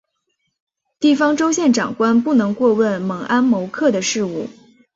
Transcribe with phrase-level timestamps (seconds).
[0.99, 4.47] 地方州县长官不能过问猛安谋克的事务。